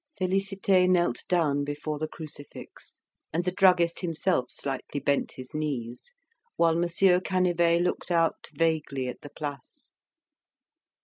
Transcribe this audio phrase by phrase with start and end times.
[0.19, 6.15] Félicité knelt down before the crucifix, and the druggist himself slightly bent his knees,
[6.55, 9.91] while Monsieur Canivet looked out vaguely at the Place.